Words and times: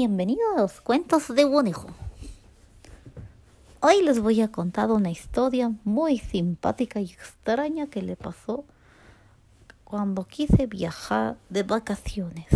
bienvenidos 0.00 0.46
a 0.56 0.60
los 0.62 0.80
cuentos 0.80 1.28
de 1.28 1.44
Bonejo. 1.44 1.88
Hoy 3.80 4.02
les 4.02 4.18
voy 4.18 4.40
a 4.40 4.50
contar 4.50 4.90
una 4.90 5.10
historia 5.10 5.74
muy 5.84 6.16
simpática 6.16 7.02
y 7.02 7.12
extraña 7.12 7.86
que 7.86 8.00
le 8.00 8.16
pasó 8.16 8.64
cuando 9.84 10.24
quise 10.24 10.66
viajar 10.66 11.36
de 11.50 11.64
vacaciones. 11.64 12.46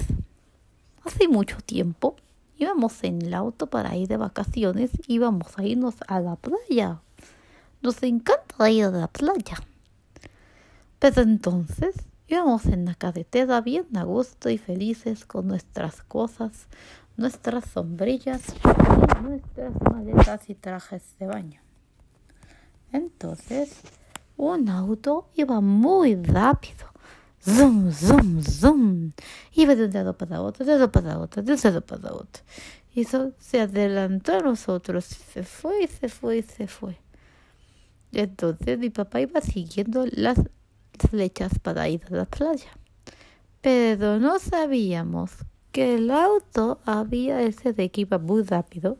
Hace 1.04 1.28
mucho 1.28 1.58
tiempo 1.58 2.16
íbamos 2.56 3.04
en 3.04 3.20
el 3.20 3.34
auto 3.34 3.66
para 3.66 3.94
ir 3.94 4.08
de 4.08 4.16
vacaciones, 4.16 4.92
íbamos 5.06 5.58
a 5.58 5.64
irnos 5.64 5.96
a 6.08 6.20
la 6.20 6.36
playa. 6.36 7.02
Nos 7.82 8.02
encanta 8.02 8.70
ir 8.70 8.86
a 8.86 8.90
la 8.90 9.08
playa. 9.08 9.58
Pero 10.98 11.20
entonces 11.20 11.94
íbamos 12.26 12.64
en 12.64 12.86
la 12.86 12.94
carretera 12.94 13.60
bien 13.60 13.94
a 13.98 14.04
gusto 14.04 14.48
y 14.48 14.56
felices 14.56 15.26
con 15.26 15.46
nuestras 15.46 16.02
cosas, 16.04 16.68
nuestras 17.16 17.64
sombrillas 17.66 18.42
y 18.48 19.22
nuestras 19.22 19.72
maletas 19.90 20.48
y 20.50 20.54
trajes 20.54 21.02
de 21.18 21.26
baño. 21.26 21.60
Entonces, 22.92 23.80
un 24.36 24.68
auto 24.68 25.28
iba 25.34 25.60
muy 25.60 26.14
rápido. 26.16 26.86
Zoom, 27.40 27.92
zoom, 27.92 28.42
zoom. 28.42 29.12
Iba 29.52 29.74
de 29.74 29.84
un 29.84 29.92
lado 29.92 30.16
para 30.16 30.40
otro, 30.40 30.64
de 30.64 30.72
un 30.72 30.78
lado 30.78 30.92
para 30.92 31.18
otro, 31.18 31.42
de 31.42 31.52
un 31.52 31.58
lado 31.62 31.80
para 31.82 32.12
otro. 32.12 32.42
Y 32.94 33.02
eso 33.02 33.32
se 33.38 33.60
adelantó 33.60 34.38
a 34.38 34.40
nosotros. 34.40 35.04
Se 35.04 35.42
fue, 35.42 35.86
se 35.88 36.08
fue, 36.08 36.42
se 36.42 36.66
fue. 36.66 36.96
entonces 38.12 38.78
mi 38.78 38.90
papá 38.90 39.20
iba 39.20 39.40
siguiendo 39.40 40.06
las 40.12 40.38
flechas 41.10 41.58
para 41.58 41.88
ir 41.88 42.02
a 42.10 42.14
la 42.14 42.24
playa. 42.24 42.70
Pero 43.60 44.18
no 44.18 44.38
sabíamos 44.38 45.32
que 45.74 45.96
el 45.96 46.12
auto 46.12 46.78
había, 46.84 47.42
ese 47.42 47.72
de 47.72 47.90
que 47.90 48.02
iba 48.02 48.18
muy 48.18 48.44
rápido, 48.44 48.96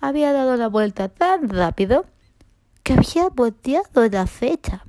había 0.00 0.32
dado 0.32 0.56
la 0.56 0.68
vuelta 0.68 1.08
tan 1.08 1.48
rápido 1.48 2.06
que 2.84 2.92
había 2.92 3.28
volteado 3.28 4.08
la 4.08 4.28
fecha. 4.28 4.84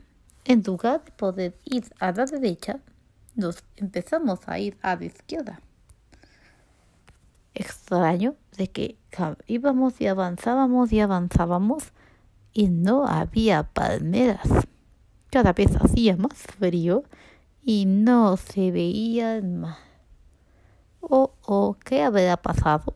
En 0.45 0.61
lugar 0.61 1.03
de 1.03 1.11
poder 1.11 1.57
ir 1.65 1.85
a 1.99 2.11
la 2.11 2.25
derecha, 2.25 2.81
nos 3.33 3.63
empezamos 3.77 4.41
a 4.45 4.59
ir 4.59 4.77
a 4.83 4.95
la 4.95 5.05
izquierda. 5.05 5.59
Extraño 7.55 8.35
de 8.55 8.67
que 8.67 8.97
íbamos 9.47 9.99
y 9.99 10.05
avanzábamos 10.05 10.93
y 10.93 10.99
avanzábamos 10.99 11.93
y 12.53 12.67
no 12.67 13.07
había 13.07 13.63
palmeras. 13.63 14.47
Cada 15.31 15.51
vez 15.53 15.75
hacía 15.77 16.15
más 16.15 16.37
frío 16.59 17.05
y 17.63 17.87
no 17.87 18.37
se 18.37 18.69
veía 18.69 19.41
más. 19.41 19.86
Oh, 21.09 21.77
¿qué 21.85 22.03
habrá 22.03 22.35
pasado? 22.35 22.95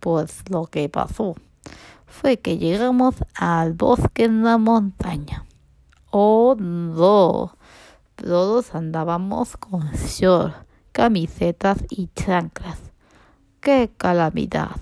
Pues 0.00 0.42
lo 0.50 0.66
que 0.66 0.88
pasó 0.90 1.34
fue 2.06 2.38
que 2.38 2.58
llegamos 2.58 3.14
al 3.34 3.72
bosque 3.72 4.24
en 4.24 4.44
la 4.44 4.58
montaña. 4.58 5.46
Oh, 6.10 6.56
no. 6.58 7.56
Todos 8.16 8.74
andábamos 8.74 9.56
con 9.56 9.90
short, 9.92 10.54
camisetas 10.92 11.78
y 11.88 12.08
chanclas. 12.14 12.80
¡Qué 13.60 13.90
calamidad! 13.96 14.76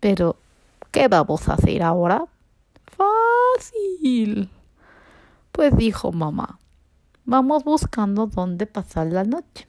Pero, 0.00 0.36
¿qué 0.90 1.08
vamos 1.08 1.48
a 1.48 1.54
hacer 1.54 1.82
ahora? 1.82 2.26
Fácil. 2.84 4.50
Pues 5.50 5.74
dijo 5.76 6.12
mamá, 6.12 6.58
vamos 7.24 7.64
buscando 7.64 8.26
dónde 8.26 8.66
pasar 8.66 9.06
la 9.06 9.24
noche. 9.24 9.68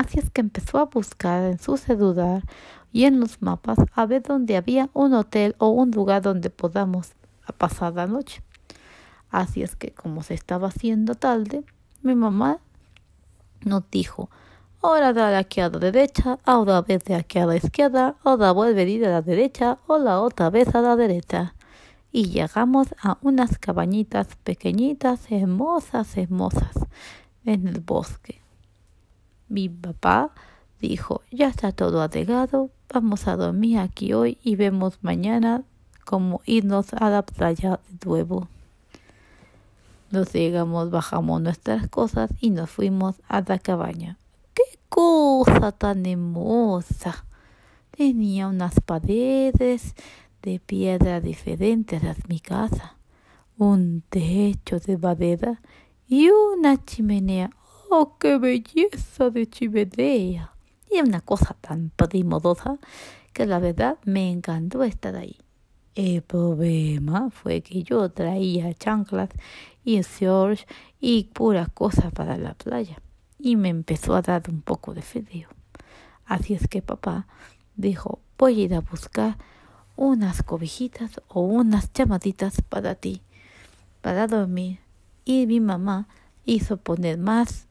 Así 0.00 0.18
es 0.18 0.30
que 0.30 0.40
empezó 0.40 0.78
a 0.78 0.86
buscar 0.86 1.44
en 1.44 1.58
su 1.58 1.76
celular 1.76 2.42
y 2.90 3.04
en 3.04 3.20
los 3.20 3.42
mapas 3.42 3.76
a 3.92 4.06
ver 4.06 4.22
dónde 4.22 4.56
había 4.56 4.88
un 4.94 5.12
hotel 5.12 5.54
o 5.58 5.68
un 5.68 5.90
lugar 5.90 6.22
donde 6.22 6.48
podamos 6.48 7.12
pasar 7.58 7.92
la 7.92 8.06
noche. 8.06 8.42
Así 9.30 9.62
es 9.62 9.76
que 9.76 9.92
como 9.92 10.22
se 10.22 10.32
estaba 10.32 10.68
haciendo 10.68 11.16
tarde, 11.16 11.64
mi 12.00 12.14
mamá 12.14 12.60
nos 13.60 13.90
dijo, 13.90 14.30
ahora 14.80 15.12
da 15.12 15.36
aquí 15.36 15.60
a 15.60 15.68
la 15.68 15.78
derecha, 15.78 16.38
ahora 16.46 16.80
vez 16.80 17.04
de 17.04 17.16
aquí 17.16 17.38
a 17.38 17.44
la 17.44 17.56
izquierda, 17.56 18.16
ahora 18.24 18.52
vuelve 18.52 18.80
a 18.80 18.88
ir 18.88 19.04
a 19.04 19.10
la 19.10 19.20
derecha 19.20 19.76
o 19.86 19.98
la 19.98 20.22
otra 20.22 20.48
vez 20.48 20.74
a 20.74 20.80
la 20.80 20.96
derecha. 20.96 21.54
Y 22.10 22.30
llegamos 22.30 22.94
a 23.02 23.18
unas 23.20 23.58
cabañitas 23.58 24.28
pequeñitas, 24.44 25.30
hermosas, 25.30 26.16
hermosas, 26.16 26.72
en 27.44 27.68
el 27.68 27.80
bosque. 27.80 28.39
Mi 29.50 29.68
papá 29.68 30.30
dijo, 30.80 31.22
ya 31.32 31.48
está 31.48 31.72
todo 31.72 32.00
arreglado, 32.00 32.70
vamos 32.88 33.26
a 33.26 33.34
dormir 33.34 33.78
aquí 33.78 34.12
hoy 34.12 34.38
y 34.44 34.54
vemos 34.54 35.00
mañana 35.02 35.64
cómo 36.04 36.40
irnos 36.46 36.94
a 36.94 37.10
la 37.10 37.22
playa 37.22 37.80
de 37.88 38.06
nuevo. 38.06 38.46
Nos 40.12 40.32
llegamos, 40.32 40.90
bajamos 40.90 41.42
nuestras 41.42 41.88
cosas 41.88 42.30
y 42.40 42.50
nos 42.50 42.70
fuimos 42.70 43.16
a 43.26 43.40
la 43.40 43.58
cabaña. 43.58 44.18
¡Qué 44.54 44.78
cosa 44.88 45.72
tan 45.72 46.06
hermosa! 46.06 47.24
Tenía 47.90 48.46
unas 48.46 48.74
paredes 48.80 49.96
de 50.42 50.60
piedra 50.60 51.20
diferentes 51.20 52.04
a 52.04 52.14
mi 52.28 52.38
casa, 52.38 52.94
un 53.58 54.04
techo 54.08 54.78
de 54.78 54.96
madera 54.96 55.60
y 56.06 56.30
una 56.30 56.84
chimenea 56.84 57.50
¡Oh, 57.92 58.18
qué 58.18 58.38
belleza 58.38 59.30
de 59.30 59.50
chimenea! 59.50 60.52
Y 60.88 61.00
una 61.00 61.20
cosa 61.22 61.56
tan 61.60 61.90
primodosa 61.90 62.78
que 63.32 63.46
la 63.46 63.58
verdad 63.58 63.98
me 64.04 64.30
encantó 64.30 64.84
estar 64.84 65.16
ahí. 65.16 65.36
El 65.96 66.22
problema 66.22 67.30
fue 67.30 67.62
que 67.62 67.82
yo 67.82 68.08
traía 68.12 68.72
chanclas 68.74 69.30
y 69.82 70.00
shorts 70.02 70.66
y 71.00 71.24
puras 71.34 71.68
cosas 71.68 72.12
para 72.12 72.36
la 72.36 72.54
playa 72.54 73.02
y 73.40 73.56
me 73.56 73.70
empezó 73.70 74.14
a 74.14 74.22
dar 74.22 74.44
un 74.48 74.62
poco 74.62 74.94
de 74.94 75.02
frío. 75.02 75.48
Así 76.26 76.54
es 76.54 76.68
que 76.68 76.82
papá 76.82 77.26
dijo, 77.74 78.20
voy 78.38 78.60
a 78.60 78.64
ir 78.66 78.74
a 78.74 78.82
buscar 78.82 79.36
unas 79.96 80.44
cobijitas 80.44 81.20
o 81.26 81.40
unas 81.40 81.92
chamaditas 81.92 82.62
para 82.62 82.94
ti, 82.94 83.22
para 84.00 84.28
dormir. 84.28 84.78
Y 85.24 85.48
mi 85.48 85.58
mamá 85.58 86.06
hizo 86.44 86.76
poner 86.76 87.18
más 87.18 87.66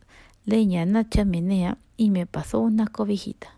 leña 0.50 0.82
en 0.82 0.94
la 0.94 1.08
chimenea 1.08 1.78
y 1.96 2.10
me 2.10 2.26
pasó 2.26 2.60
una 2.60 2.88
cobijita. 2.88 3.56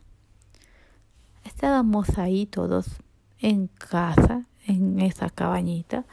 Estábamos 1.46 2.18
ahí 2.18 2.46
todos 2.46 2.88
en 3.40 3.68
casa, 3.68 4.46
en 4.68 5.00
esa 5.00 5.29
cabañita, 5.29 6.06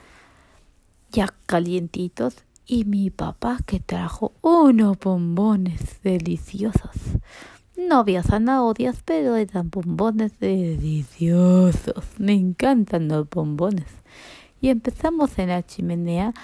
ya 1.10 1.34
calientitos, 1.46 2.44
y 2.70 2.84
mi 2.84 3.08
papá 3.10 3.58
que 3.64 3.80
trajo 3.80 4.32
unos 4.42 4.98
bombones 4.98 6.02
deliciosos. 6.02 6.92
No 7.78 8.00
había 8.00 8.22
zanahorias, 8.22 9.02
pero 9.04 9.36
eran 9.36 9.70
bombones 9.70 10.38
deliciosos. 10.38 12.04
Me 12.18 12.34
encantan 12.34 13.08
los 13.08 13.28
bombones. 13.30 13.86
Y 14.60 14.68
empezamos 14.68 15.38
en 15.38 15.48
la 15.48 15.64
chimenea 15.64 16.34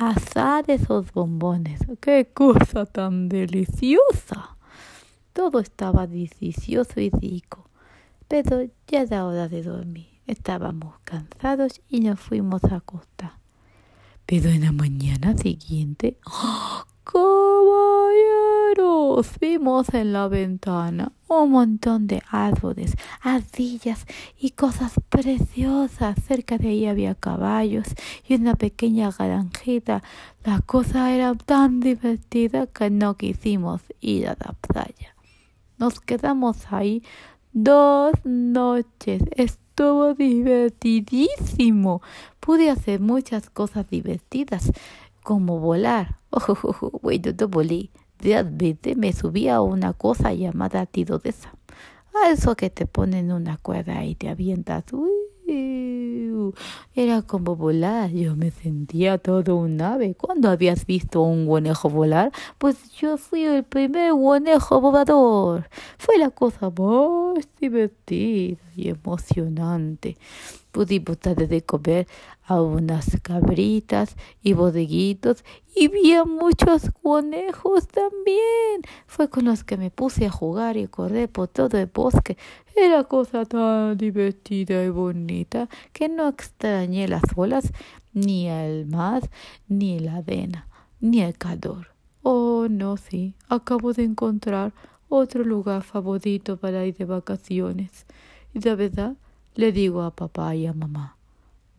asar 0.00 0.64
esos 0.68 1.12
bombones. 1.12 1.80
¡Qué 2.00 2.30
cosa 2.32 2.86
tan 2.86 3.28
deliciosa! 3.28 4.56
Todo 5.34 5.60
estaba 5.60 6.06
delicioso 6.06 7.00
y 7.00 7.10
rico, 7.10 7.68
pero 8.26 8.62
ya 8.88 9.02
era 9.02 9.26
hora 9.26 9.48
de 9.48 9.62
dormir. 9.62 10.08
Estábamos 10.26 10.98
cansados 11.04 11.82
y 11.88 12.00
nos 12.00 12.18
fuimos 12.18 12.64
a 12.64 12.76
acostar. 12.76 13.34
Pero 14.26 14.48
en 14.48 14.62
la 14.62 14.72
mañana 14.72 15.36
siguiente, 15.36 16.18
¡oh! 16.24 16.84
Vimos 19.40 19.92
en 19.94 20.12
la 20.12 20.28
ventana 20.28 21.12
un 21.26 21.50
montón 21.50 22.06
de 22.06 22.22
árboles, 22.30 22.94
ardillas 23.20 24.06
y 24.38 24.50
cosas 24.50 24.92
preciosas. 25.08 26.16
Cerca 26.24 26.56
de 26.56 26.68
ahí 26.68 26.86
había 26.86 27.16
caballos 27.16 27.88
y 28.28 28.34
una 28.34 28.54
pequeña 28.54 29.10
granjita. 29.10 30.04
La 30.44 30.60
cosa 30.60 31.12
era 31.12 31.34
tan 31.34 31.80
divertida 31.80 32.66
que 32.68 32.90
no 32.90 33.16
quisimos 33.16 33.82
ir 34.00 34.28
a 34.28 34.36
la 34.38 34.52
playa. 34.52 35.16
Nos 35.78 35.98
quedamos 36.00 36.70
ahí 36.70 37.02
dos 37.52 38.12
noches. 38.22 39.22
Estuvo 39.36 40.14
divertidísimo. 40.14 42.02
Pude 42.38 42.70
hacer 42.70 43.00
muchas 43.00 43.50
cosas 43.50 43.90
divertidas 43.90 44.70
como 45.24 45.58
volar. 45.58 46.18
Oh, 46.32 47.00
bueno, 47.02 47.32
no 47.36 47.48
volé. 47.48 47.90
Realmente 48.20 48.94
me 48.96 49.12
subí 49.12 49.48
a 49.48 49.60
una 49.60 49.92
cosa 49.92 50.32
llamada 50.32 50.86
tirolesa. 50.86 51.54
A 52.14 52.30
eso 52.30 52.56
que 52.56 52.70
te 52.70 52.86
ponen 52.86 53.32
una 53.32 53.56
cuerda 53.56 54.04
y 54.04 54.14
te 54.14 54.28
avientas. 54.28 54.84
Uy, 54.92 55.08
era 56.94 57.22
como 57.22 57.56
volar. 57.56 58.10
Yo 58.10 58.36
me 58.36 58.50
sentía 58.50 59.18
todo 59.18 59.56
un 59.56 59.80
ave. 59.80 60.14
¿Cuándo 60.14 60.50
habías 60.50 60.86
visto 60.86 61.22
un 61.22 61.46
conejo 61.46 61.88
volar? 61.88 62.32
Pues 62.58 62.92
yo 62.92 63.16
fui 63.16 63.44
el 63.44 63.64
primer 63.64 64.12
conejo 64.12 64.80
volador. 64.80 65.68
Fue 65.98 66.18
la 66.18 66.30
cosa 66.30 66.70
más 66.70 67.48
divertida 67.60 68.58
y 68.76 68.88
emocionante. 68.88 70.16
Pudimos 70.72 71.18
darle 71.20 71.46
de 71.46 71.62
comer 71.62 72.06
a 72.44 72.60
unas 72.60 73.18
cabritas 73.22 74.16
y 74.42 74.52
bodeguitos 74.52 75.44
y 75.74 75.88
vi 75.88 76.12
a 76.14 76.24
muchos 76.24 76.90
conejos 77.02 77.88
también. 77.88 78.82
Fue 79.06 79.28
con 79.28 79.44
los 79.46 79.64
que 79.64 79.76
me 79.76 79.90
puse 79.90 80.26
a 80.26 80.30
jugar 80.30 80.76
y 80.76 80.86
correr 80.86 81.28
por 81.28 81.48
todo 81.48 81.78
el 81.78 81.86
bosque. 81.86 82.36
Era 82.76 83.04
cosa 83.04 83.44
tan 83.44 83.96
divertida 83.96 84.84
y 84.84 84.90
bonita 84.90 85.68
que 85.92 86.08
no 86.08 86.28
extrañé 86.28 87.08
las 87.08 87.22
olas, 87.36 87.72
ni 88.12 88.48
el 88.48 88.86
mar, 88.86 89.28
ni 89.68 89.98
la 89.98 90.16
arena, 90.16 90.68
ni 91.00 91.20
el 91.20 91.36
calor. 91.36 91.88
Oh, 92.22 92.66
no, 92.68 92.96
sí, 92.96 93.34
acabo 93.48 93.92
de 93.92 94.04
encontrar 94.04 94.72
otro 95.08 95.44
lugar 95.44 95.82
favorito 95.82 96.56
para 96.56 96.84
ir 96.86 96.96
de 96.96 97.04
vacaciones. 97.04 98.06
Y 98.54 98.60
de 98.60 98.74
verdad, 98.74 99.16
le 99.60 99.72
digo 99.72 100.00
a 100.02 100.10
papá 100.10 100.54
y 100.54 100.66
a 100.66 100.72
mamá, 100.72 101.16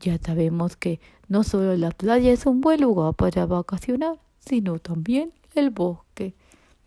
ya 0.01 0.19
sabemos 0.19 0.75
que 0.75 0.99
no 1.27 1.43
solo 1.43 1.75
la 1.75 1.89
playa 1.89 2.31
es 2.31 2.45
un 2.45 2.61
buen 2.61 2.79
lugar 2.79 3.15
para 3.15 3.47
vacacionar, 3.47 4.19
sino 4.39 4.77
también 4.77 5.33
el 5.55 5.71
bosque. 5.71 6.35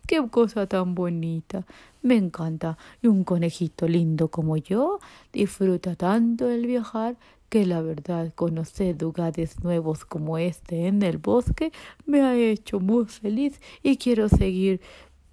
Qué 0.07 0.25
cosa 0.29 0.67
tan 0.67 0.95
bonita. 0.95 1.65
Me 2.01 2.15
encanta. 2.15 2.77
Y 3.01 3.07
un 3.07 3.25
conejito 3.25 3.87
lindo 3.87 4.29
como 4.29 4.55
yo 4.55 4.99
disfruta 5.33 5.95
tanto 5.95 6.49
el 6.49 6.65
viajar 6.65 7.17
que 7.49 7.65
la 7.65 7.81
verdad 7.81 8.31
conocer 8.33 9.01
lugares 9.01 9.63
nuevos 9.63 10.05
como 10.05 10.37
este 10.37 10.87
en 10.87 11.01
el 11.01 11.17
bosque 11.17 11.71
me 12.05 12.21
ha 12.21 12.35
hecho 12.35 12.79
muy 12.79 13.05
feliz 13.05 13.59
y 13.83 13.97
quiero 13.97 14.29
seguir 14.29 14.79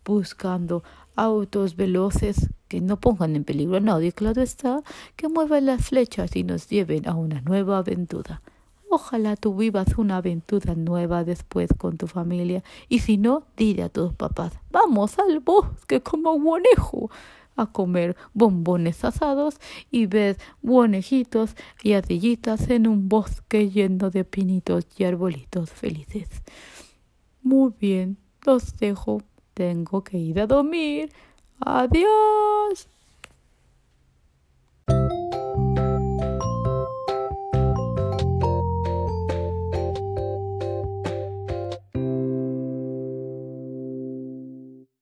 buscando 0.05 0.83
autos 1.17 1.77
veloces 1.77 2.51
que 2.69 2.81
no 2.81 2.99
pongan 2.99 3.37
en 3.37 3.45
peligro 3.45 3.77
a 3.77 3.81
nadie, 3.81 4.13
claro 4.13 4.43
está, 4.43 4.83
que 5.17 5.29
muevan 5.29 5.67
las 5.67 5.87
flechas 5.87 6.35
y 6.37 6.45
nos 6.45 6.69
lleven 6.69 7.09
a 7.09 7.15
una 7.15 7.41
nueva 7.43 7.79
aventura. 7.79 8.43
Ojalá 8.89 9.37
tú 9.37 9.57
vivas 9.57 9.97
una 9.97 10.19
aventura 10.19 10.75
nueva 10.75 11.25
después 11.25 11.71
con 11.79 11.97
tu 11.97 12.07
familia. 12.07 12.63
Y 12.91 12.99
si 12.99 13.17
no, 13.17 13.47
dile 13.57 13.85
a 13.85 13.89
tus 13.89 14.13
papás, 14.13 14.53
vamos 14.71 15.19
al 15.19 15.41
bosque 15.41 16.03
como 16.03 16.33
conejo 16.43 17.11
a 17.57 17.73
comer 17.73 18.17
bombones 18.35 19.05
asados 19.05 19.57
y 19.91 20.07
ver 20.07 20.37
conejitos 20.67 21.57
y 21.83 21.93
ardillitas 21.93 22.69
en 22.69 22.87
un 22.87 23.09
bosque 23.09 23.71
lleno 23.71 24.11
de 24.11 24.25
pinitos 24.25 24.87
y 24.99 25.05
arbolitos 25.05 25.71
felices. 25.71 26.29
Muy 27.43 27.73
bien, 27.79 28.19
los 28.45 28.77
dejo. 28.77 29.23
Tengo 29.55 30.03
que 30.03 30.17
ir 30.19 30.41
a 30.41 30.47
dormir. 30.47 31.11
Adiós. 31.61 32.52